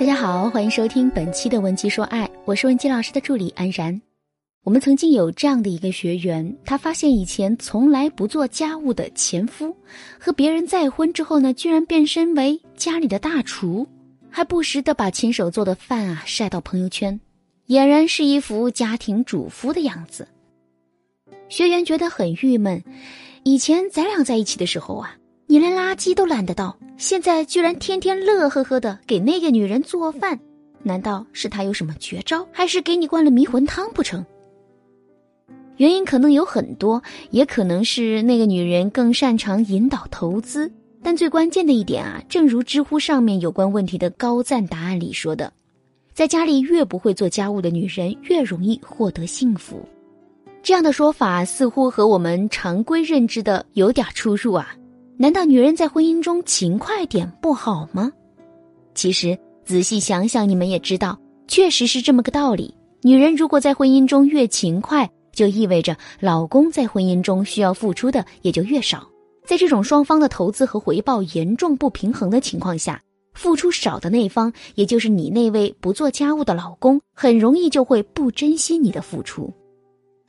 [0.00, 4.00] 大家好，欢迎收听本期的《文姬说爱》，我是文姬老师的助理安然。
[4.64, 9.76] 我们曾经有这样的一个学员，他发现以前从来不做家务的前夫，
[10.18, 13.86] 和别人再婚之后呢，居然变身为家里的大厨，
[14.30, 17.20] 还不时的把亲手做的饭啊晒到朋友圈，
[17.68, 20.26] 俨然是一副家庭主妇的样子。
[21.50, 22.82] 学员觉得很郁闷，
[23.42, 25.14] 以前咱俩在一起的时候啊。
[25.50, 30.38] 你连垃圾都懒得倒，现在居然天天乐呵呵的给那个女人做饭，
[30.84, 34.24] 难道是他有什么绝招，还是给你灌了迷魂汤不成？
[35.76, 45.52] 原因可能有很多，也可能是那个女人更擅长引导投资，但最关键的一点啊，正如知乎上面有关问题的高赞答案里说的，
[46.14, 49.84] 在家里越不会做家务的女人越容易获得幸福。
[50.62, 54.76] 这样的说法似乎和我们常规认知的有点出入啊。
[55.20, 58.10] 难道女人在婚姻中勤快点不好吗？
[58.94, 62.74] 其实仔细想想，你们也知道，确实是这么个道理。
[63.02, 69.06] 女人如果在婚姻中越勤快，就意味着老公在婚姻中需要付出的也就越少。
[69.44, 72.98] 在这种双方的投资和回报严重不平衡的情况下，
[73.34, 79.52] 付出少的那方，也就是你那位不做家务的老公，很容易就会不珍惜你的付出。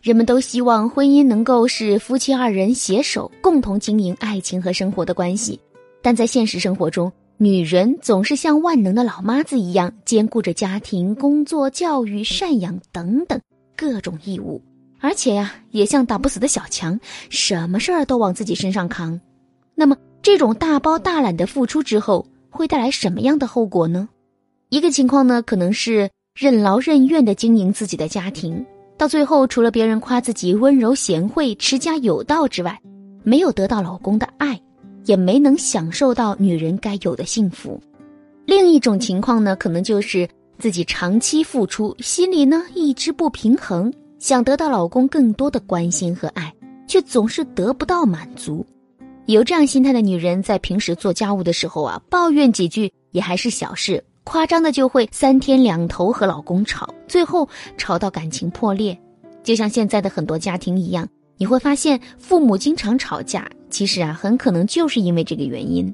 [0.00, 5.60] 人们都希望婚姻能够是夫妻二人携手共同经营爱情和生活的关系，
[6.00, 13.38] 但在现实生活中，女人总是像万能的老妈子一样，兼顾着家庭、工作、教育、赡养等等
[13.76, 14.62] 各种义务，
[15.00, 16.98] 而且呀，也像打不死的小强，
[17.28, 19.20] 什么事儿都往自己身上扛。
[19.74, 24.08] 那么，这种大包大揽的付出之后，会带来什么样的后果呢？
[24.70, 28.64] 一个情况呢，可能是任劳任怨的经营自己的家庭。
[29.00, 32.78] 到最后，除了别人夸自己温柔贤惠、持家有道之外，
[33.22, 34.60] 没有得到老公的爱，
[35.06, 37.80] 也没能享受到女人该有的幸福。
[38.44, 46.54] 另一种情况呢，可能就是自己长期付出，心里呢一直不平衡，想得到老公更多的关心和爱，
[46.86, 48.66] 却总是得不到满足。
[49.24, 54.04] 有这样心态的女人，在平时做家务的时候啊，抱怨几句也还是小事。
[54.24, 58.96] 夸张的就会三天两头和老公吵，最后吵到感情破裂，
[59.42, 61.08] 就像现在的很多家庭一样。
[61.36, 65.92] 你会发现，父母经常吵架，其实啊，很可能就是因为这个原因。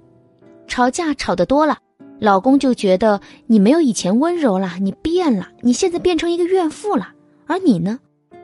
[0.66, 1.78] 吵架吵得多了，
[2.18, 7.12] 老公就觉得你没有以前温柔了，你变了，你现在变成一个怨妇了。
[7.46, 7.98] 而你呢，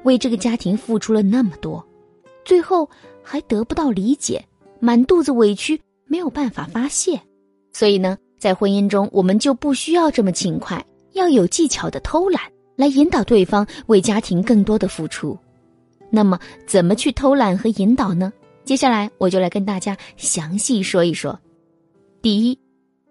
[0.05, 1.85] 为这个家庭付出了那么多，
[2.45, 2.89] 最后
[3.23, 4.45] 还得不到理解，
[4.79, 7.21] 满肚子委屈，没有办法发泄，
[7.73, 8.17] 所以呢。
[8.43, 12.43] 在婚姻中，我们就不需要这么勤快，要有技巧的偷懒
[12.75, 15.39] 来引导对方为家庭更多的付出。
[16.11, 16.37] 那么，
[16.67, 18.33] 怎么去偷懒和引导呢？
[18.65, 21.39] 接下来我就来跟大家详细说一说。
[22.21, 22.59] 第一，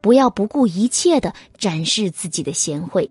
[0.02, 3.10] 不要不顾一切的展示自己的贤惠。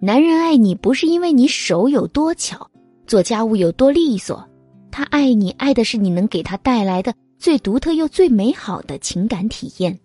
[0.00, 2.70] 男人爱你不是因为你手有多巧，
[3.06, 4.42] 做家务有多利索，
[4.90, 9.98] 他爱你爱的是你能给他带来的最独特又最美好的情感体验。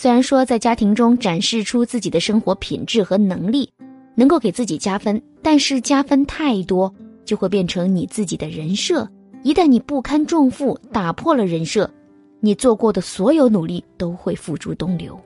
[0.00, 3.68] 虽然说在家庭中展示出自己的生活品质和能力，
[4.14, 6.94] 能够给自己加分，但是加分太多
[7.24, 9.08] 就会变成你自己的人设。
[9.42, 11.90] 一旦你不堪重负，打破了人设，
[12.38, 15.18] 你做过的所有努力都会付诸东流。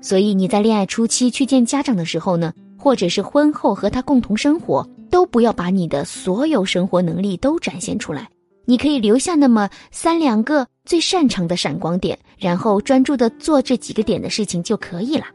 [0.00, 8.28] 所以你在恋爱初期去见家长的时候呢，或者是婚后和他共同生活，都不要把你的所有生活能力都展现出来。
[8.64, 15.26] 你可以留下那么三两个最擅长的闪光点，然后专注的做这几个点的事情就可以了。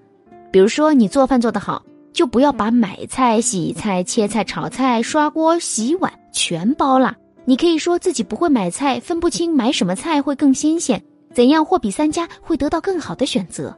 [0.51, 7.15] 比如说，你做饭做得好，就不要把买菜、洗菜、切菜、炒菜、刷锅、洗碗全包了。
[7.45, 10.99] 你可以说自己不会买菜，分不清买什么菜会更新鲜，
[11.35, 13.77] 怎样货比三家会得到更好的选择。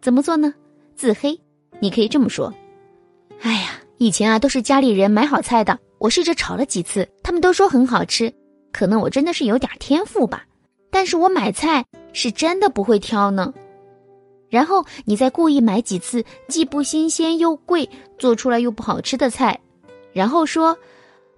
[0.00, 0.54] 怎么做呢？
[0.96, 1.38] 自黑，
[1.80, 2.50] 你可以这么说
[3.42, 8.32] ：“哎呀，以前啊都是家里人买好菜的，我试着炒了几次，他们都说很好吃。”
[8.72, 10.44] 可能我真的是有点天赋吧，
[11.00, 11.82] 但是我买菜
[12.12, 13.54] 是真的不会挑呢。
[14.50, 17.88] 然后你再故意买几次既不新鲜又贵，
[18.18, 19.58] 做出来又不好吃的菜，
[20.12, 20.76] 然后说：“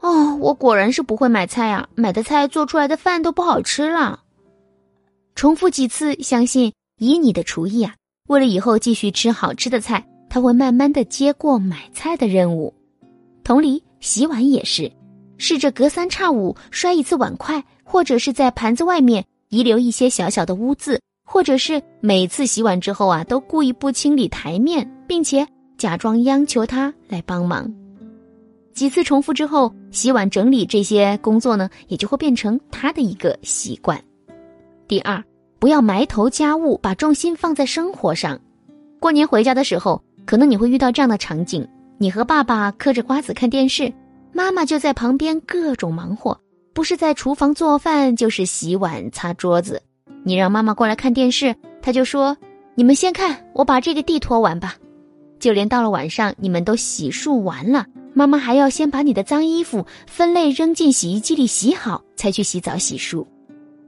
[0.03, 4.19] 哦，我果然是不会买菜啊，买的菜做出来的饭都不好吃了。”
[5.37, 7.95] 重复几次，相信以你的厨艺啊，
[8.27, 12.75] 为了以后继续吃好吃的菜，他会慢慢的接过买菜的任务。
[13.45, 14.91] 同理，洗碗也是。
[15.39, 25.47] 试着隔三差五摔一次碗筷，或者是在盘子外面遗留一些小小的污渍，或者是每次洗碗之后啊，都故意不清理台面，并且
[25.77, 27.71] 假装央求他来帮忙。
[28.73, 34.03] 几次重复之后，洗碗整理这些工作呢，也就会变成他的一个习惯。
[34.89, 35.23] 第二，
[35.59, 38.41] 不要埋头家务，把重心放在生活上。
[38.99, 43.93] 过年回家的时候，可能你会遇到这样的场景：你和爸爸嗑着瓜子看电视，
[44.33, 46.41] 妈妈就在旁边各种忙活，
[46.73, 49.83] 不是在厨房做饭，就是洗碗擦桌子。
[50.25, 52.37] 你让妈妈过来看电视，她就说
[52.75, 54.77] ：“你们先看，我把这个地拖完吧。”
[55.39, 63.27] 就连到了晚上，你们都洗漱完了，妈妈还要先把你的脏衣服分类扔进洗衣机里洗好，才去洗澡洗漱。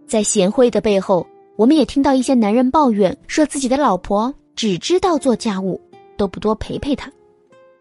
[0.06, 1.26] 在贤惠的背后，
[1.56, 5.80] 我们也听到一些男人抱怨，说自己的老婆只知道做家务，
[6.16, 7.10] 都不多陪陪他。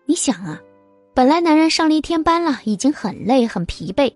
[0.06, 0.62] 你想啊，
[1.16, 4.14] 本来男人上了一天班了，已经很累很疲惫，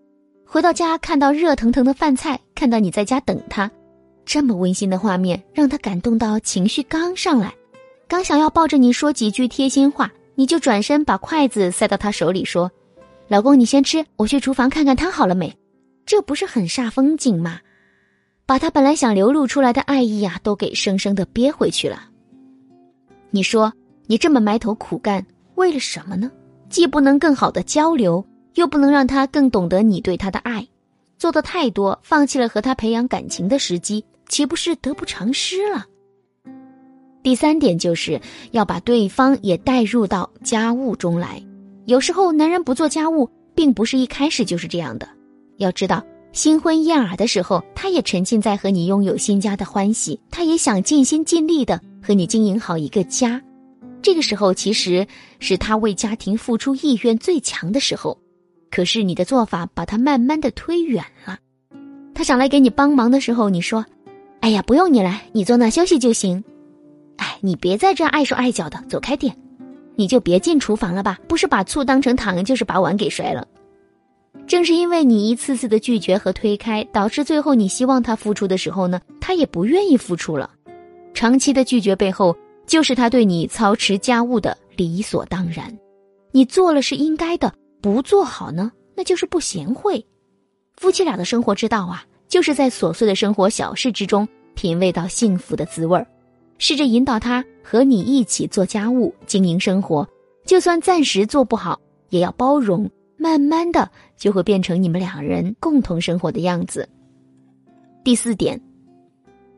[0.49, 3.69] 回到家看到热腾腾的饭菜，看到你在家等他，
[4.25, 7.53] 这么温馨的画面，让他感动到情绪刚上来。
[8.07, 12.71] 刚想要抱着你说几句贴心话，你就转身把筷子塞到他手里，说
[13.27, 15.53] ：“老公，你先吃，我去厨房看看汤好了没。”
[16.07, 17.59] 这不是很煞风景吗？
[18.45, 22.07] 把他本来想流露出来的爱意啊，都给生生的憋回去了。
[23.31, 23.73] 你说
[24.05, 26.31] 你这么埋头苦干，为了什么呢？
[26.69, 28.25] 既不能更好的交流，
[28.57, 30.67] 又不能让他更懂得你对他的爱，
[31.19, 35.85] 做的太多，放弃了和他培养感情的时机，岂不是得不偿失了？
[37.21, 38.19] 第三点就是
[38.51, 41.39] 要把对方也带入到家务中来。
[41.85, 45.07] 有时候男人不做家务，并不是一开始就是这样的。
[45.57, 53.39] 要知道，新婚燕尔的时候，他也沉浸在和你拥有新家的欢喜，他也想尽心尽力的和你经营好一个家。
[54.01, 55.05] 这个时候，其实
[55.39, 58.17] 是他为家庭付出意愿最强的时候。
[58.69, 61.37] 可是你的做法把他慢慢的推远了。
[62.13, 63.85] 他想来给你帮忙的时候，你说
[64.41, 66.43] ：“哎呀，不用你来，你坐那休息就行。”
[67.17, 69.35] 哎，你别在这碍手碍脚的，走开点，
[69.95, 71.17] 你就别进厨房了吧。
[71.27, 73.47] 不是把醋当成糖，就是把碗给摔了。
[74.45, 80.51] 正是因为你一次次的拒绝和推开，导致最后你希望他付出的时候呢，他也不愿意付出了。
[81.13, 82.35] 长期的拒绝背后，
[82.67, 85.75] 就是他对你操持家务的理所当然。
[86.31, 90.03] 你做了是应该的，不做好呢，那就是不贤惠。
[90.75, 96.05] 夫妻俩的生活之道啊，就是在琐碎的生活小事之中，品味到幸福的滋味儿。
[96.59, 100.07] 试着引导他和你一起做家务、经营生活，
[100.45, 101.79] 就算暂时做不好，
[102.09, 106.87] 也要包容，慢慢的就会变成你们两人共同生活的样子。
[108.03, 108.59] 第四点，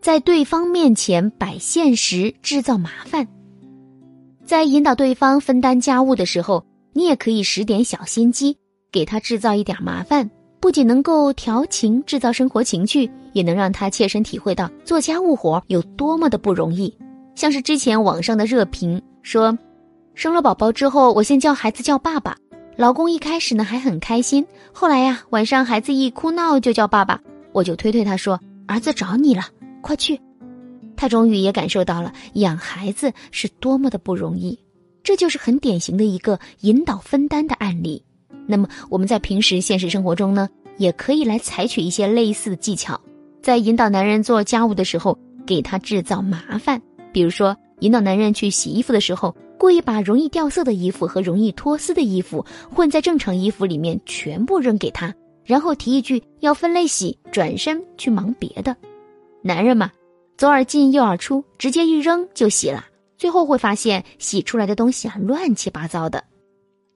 [0.01, 3.25] 在对方面前摆现实，制造麻烦。
[4.43, 8.57] 在引导对方分担家务的时候，你也可以使点小心机，
[8.91, 10.29] 给他制造一点麻烦。
[10.59, 16.93] 不仅能够调情、制造生活情趣，也能让他切身体会到做家务活有多么的不容易。
[17.33, 19.57] 像是之前网上的热评说，
[20.15, 22.35] 生了宝宝之后，我先叫孩子叫爸爸，
[22.75, 27.21] 老公一开始呢还很开心，后来呀晚上孩子一哭闹就叫爸爸，
[27.53, 28.37] 我就推推他说
[28.67, 29.43] 儿子找你了，
[29.81, 30.19] 快去。
[30.97, 34.59] 他终于也感受到了养孩子是多么的不容易，
[35.03, 38.03] 这就是很典型的一个引导分担的案例。
[38.47, 42.99] 那么我们在平时现实生活中呢，也可以来采取一些类似的技巧，
[43.41, 46.81] 在引导男人做家务的时候，给他制造麻烦。
[47.11, 55.13] 比如说，引导男人去洗衣服的时候，故意把容易掉色的衣服和容易脱丝的衣服混在正常衣服里面，全部扔给他，
[55.43, 58.75] 然后提一句要分类洗，转身去忙别的。
[59.41, 59.91] 男人嘛，
[60.37, 62.85] 左耳进右耳出，直接一扔就洗了，
[63.19, 66.23] 最后会发现洗出来的东西啊，乱七八糟的。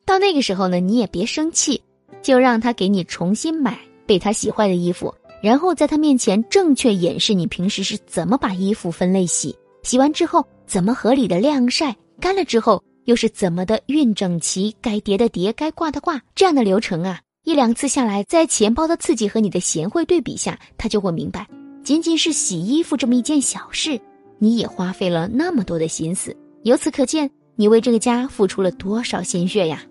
[0.05, 1.83] 到那个时候呢，你也别生气，
[2.21, 21.47] 就让他给你重新买被他洗坏的衣服，然后在他面前正确演示你平时是怎么把衣服分类洗，洗完之后怎么合理的晾晒，干了之后又是怎么的熨整齐，该叠的叠，该挂的挂，这样的流程啊，一两次下来，在钱包的刺激和你的贤惠对比下，他就会明白，
[21.83, 23.99] 仅仅是洗衣服这么一件小事，
[24.43, 29.81] 你也花费了那么多的心思，由此可见，你为这个家付出了多少心血呀。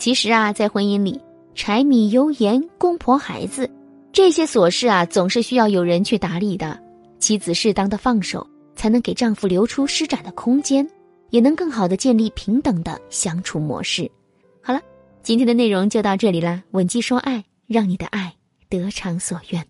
[0.00, 1.20] 其实啊，在婚姻里，
[1.54, 3.70] 柴米油盐、公婆孩子
[4.12, 6.76] 这些琐事啊，总是需要有人去打理的。
[7.20, 8.44] 妻子适当的放手，
[8.74, 10.84] 才能给丈夫留出施展的空间，
[11.30, 14.10] 也能更好的建立平等的相处模式。
[14.60, 14.80] 好了，
[15.22, 16.60] 今天的内容就到这里啦。
[16.72, 18.34] 吻姬说爱，让你的爱
[18.68, 19.64] 得偿所愿。